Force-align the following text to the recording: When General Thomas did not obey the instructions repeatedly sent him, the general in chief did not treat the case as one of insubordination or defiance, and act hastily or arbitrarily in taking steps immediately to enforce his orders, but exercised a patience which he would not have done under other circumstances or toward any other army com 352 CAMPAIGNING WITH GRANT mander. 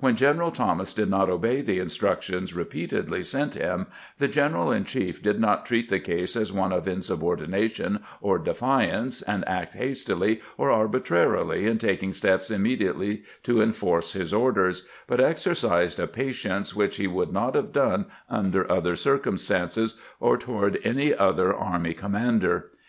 When 0.00 0.16
General 0.16 0.50
Thomas 0.50 0.92
did 0.92 1.08
not 1.08 1.30
obey 1.30 1.62
the 1.62 1.78
instructions 1.78 2.52
repeatedly 2.52 3.22
sent 3.22 3.54
him, 3.54 3.86
the 4.16 4.26
general 4.26 4.72
in 4.72 4.84
chief 4.84 5.22
did 5.22 5.38
not 5.38 5.66
treat 5.66 5.88
the 5.88 6.00
case 6.00 6.34
as 6.34 6.52
one 6.52 6.72
of 6.72 6.88
insubordination 6.88 8.00
or 8.20 8.40
defiance, 8.40 9.22
and 9.22 9.46
act 9.48 9.74
hastily 9.76 10.40
or 10.56 10.72
arbitrarily 10.72 11.64
in 11.68 11.78
taking 11.78 12.12
steps 12.12 12.50
immediately 12.50 13.22
to 13.44 13.62
enforce 13.62 14.14
his 14.14 14.34
orders, 14.34 14.82
but 15.06 15.20
exercised 15.20 16.00
a 16.00 16.08
patience 16.08 16.74
which 16.74 16.96
he 16.96 17.06
would 17.06 17.32
not 17.32 17.54
have 17.54 17.72
done 17.72 18.06
under 18.28 18.68
other 18.68 18.96
circumstances 18.96 19.94
or 20.18 20.36
toward 20.36 20.80
any 20.82 21.14
other 21.14 21.54
army 21.54 21.94
com 21.94 21.98
352 21.98 22.00
CAMPAIGNING 22.00 22.00
WITH 22.00 22.00
GRANT 22.00 22.12
mander. 22.66 22.70